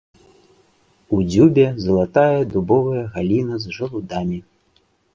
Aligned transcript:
У 1.17 1.19
дзюбе 1.27 1.67
залатая 1.85 2.41
дубовая 2.57 3.05
галіна 3.15 3.63
з 3.67 3.79
жалудамі. 3.81 4.39